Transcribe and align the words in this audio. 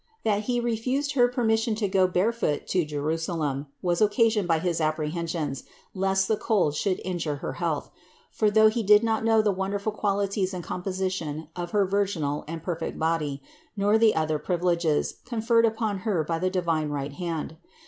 That 0.23 0.45
he 0.45 0.59
refused 0.59 1.11
Her 1.13 1.27
permission 1.27 1.75
to 1.75 1.87
go 1.87 2.07
barefoot 2.07 2.65
to 2.69 2.83
Jeru 2.85 3.17
salem 3.17 3.67
was 3.83 4.01
occasioned 4.01 4.47
by 4.47 4.57
his 4.57 4.81
apprehensions, 4.81 5.63
lest 5.93 6.27
the 6.27 6.37
cold 6.37 6.73
should 6.73 6.99
injure 7.05 7.35
her 7.35 7.53
health; 7.61 7.91
for 8.31 8.49
he 8.71 8.81
did 8.81 9.03
not 9.03 9.23
know 9.23 9.43
the 9.43 9.51
won 9.51 9.69
THE 9.69 9.77
INCARNATION 9.77 9.93
499 9.93 9.93
derful 9.93 9.99
qualities 10.51 10.53
and 10.55 10.63
composition 10.63 11.47
of 11.55 11.69
her 11.69 11.85
virginal 11.85 12.43
and 12.47 12.63
per 12.63 12.75
fect 12.75 12.97
body, 12.97 13.43
nor 13.77 13.99
the 13.99 14.15
other 14.15 14.39
privileges, 14.39 15.17
conferred 15.23 15.65
upon 15.65 15.99
Her 15.99 16.23
by 16.23 16.39
the 16.39 16.49
divine 16.49 16.89
right 16.89 17.13
hand. 17.13 17.57